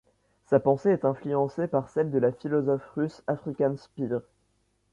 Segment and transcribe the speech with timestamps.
[0.47, 4.21] Sa pensée est influencée par celle du philosophe russe African Spir.